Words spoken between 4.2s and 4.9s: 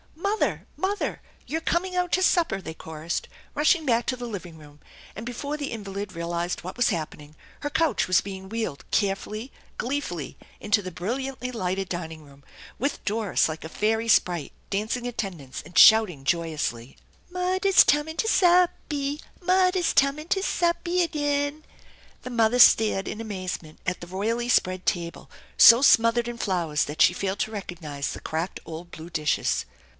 living room;